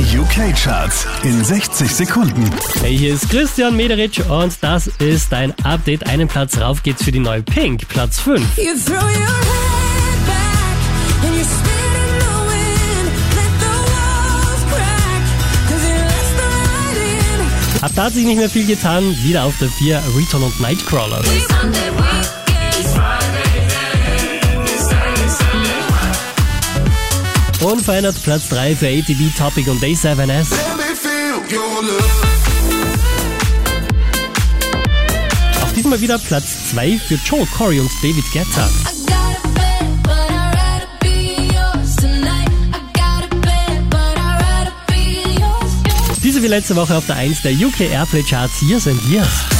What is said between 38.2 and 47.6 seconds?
Guetta. Diese wie letzte Woche auf der 1 der